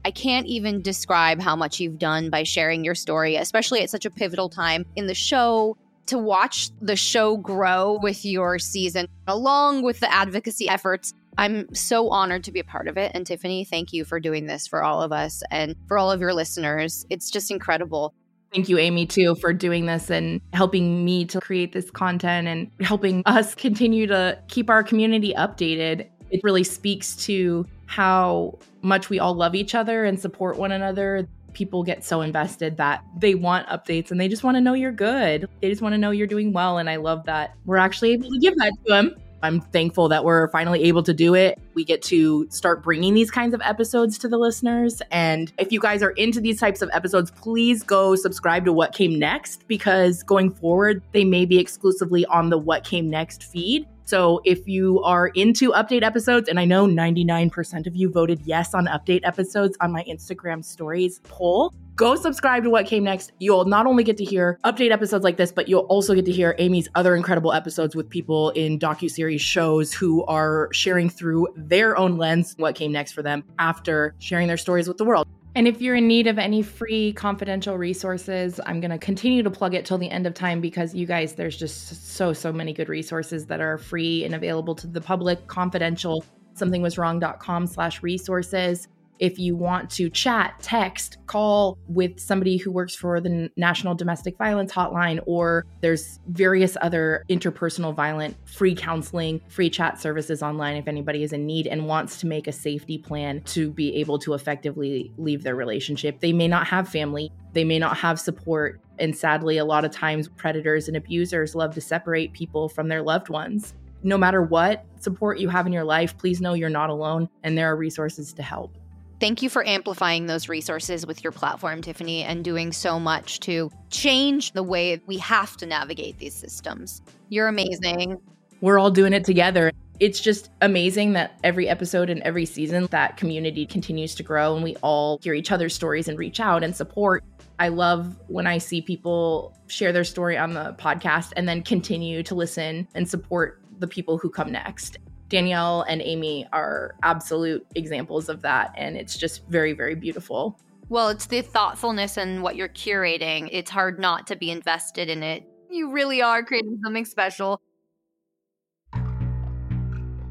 [0.03, 4.05] I can't even describe how much you've done by sharing your story, especially at such
[4.05, 5.77] a pivotal time in the show.
[6.07, 12.09] To watch the show grow with your season, along with the advocacy efforts, I'm so
[12.09, 13.11] honored to be a part of it.
[13.13, 16.19] And Tiffany, thank you for doing this for all of us and for all of
[16.19, 17.05] your listeners.
[17.09, 18.13] It's just incredible.
[18.53, 22.69] Thank you, Amy, too, for doing this and helping me to create this content and
[22.81, 26.09] helping us continue to keep our community updated.
[26.31, 31.27] It really speaks to how much we all love each other and support one another.
[31.51, 34.93] People get so invested that they want updates and they just want to know you're
[34.93, 35.45] good.
[35.61, 36.77] They just want to know you're doing well.
[36.77, 39.15] And I love that we're actually able to give that to them.
[39.43, 41.59] I'm thankful that we're finally able to do it.
[41.73, 45.01] We get to start bringing these kinds of episodes to the listeners.
[45.11, 48.93] And if you guys are into these types of episodes, please go subscribe to What
[48.93, 53.85] Came Next because going forward, they may be exclusively on the What Came Next feed.
[54.05, 58.73] So if you are into update episodes, and I know 99% of you voted yes
[58.73, 63.31] on update episodes on my Instagram stories poll, go subscribe to what came next.
[63.39, 66.31] You'll not only get to hear update episodes like this, but you'll also get to
[66.31, 71.97] hear Amy's other incredible episodes with people in docu-series shows who are sharing through their
[71.97, 75.27] own lens what came next for them after sharing their stories with the world.
[75.53, 79.51] And if you're in need of any free confidential resources, I'm going to continue to
[79.51, 82.71] plug it till the end of time because you guys, there's just so, so many
[82.71, 86.23] good resources that are free and available to the public, confidential,
[86.55, 88.87] somethingwaswrong.com slash resources
[89.21, 94.35] if you want to chat, text, call with somebody who works for the National Domestic
[94.35, 100.87] Violence Hotline, or there's various other interpersonal violent free counseling, free chat services online if
[100.87, 104.33] anybody is in need and wants to make a safety plan to be able to
[104.33, 106.19] effectively leave their relationship.
[106.19, 108.81] They may not have family, they may not have support.
[108.97, 113.03] And sadly, a lot of times predators and abusers love to separate people from their
[113.03, 113.75] loved ones.
[114.01, 117.55] No matter what support you have in your life, please know you're not alone and
[117.55, 118.75] there are resources to help.
[119.21, 123.69] Thank you for amplifying those resources with your platform, Tiffany, and doing so much to
[123.91, 127.03] change the way we have to navigate these systems.
[127.29, 128.19] You're amazing.
[128.61, 129.73] We're all doing it together.
[129.99, 134.63] It's just amazing that every episode and every season that community continues to grow and
[134.63, 137.23] we all hear each other's stories and reach out and support.
[137.59, 142.23] I love when I see people share their story on the podcast and then continue
[142.23, 144.97] to listen and support the people who come next.
[145.31, 148.73] Danielle and Amy are absolute examples of that.
[148.77, 150.59] And it's just very, very beautiful.
[150.89, 153.47] Well, it's the thoughtfulness and what you're curating.
[153.51, 155.47] It's hard not to be invested in it.
[155.69, 157.61] You really are creating something special.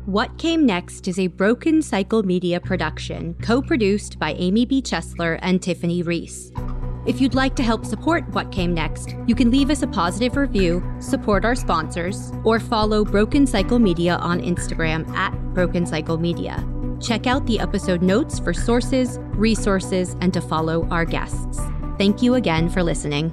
[0.04, 4.82] What Came Next is a Broken Cycle Media production, co produced by Amy B.
[4.82, 6.52] Chesler and Tiffany Reese.
[7.06, 10.36] If you'd like to help support What Came Next, you can leave us a positive
[10.36, 16.62] review, support our sponsors, or follow Broken Cycle Media on Instagram at Broken Cycle Media.
[17.00, 21.58] Check out the episode notes for sources, resources, and to follow our guests.
[21.96, 23.32] Thank you again for listening.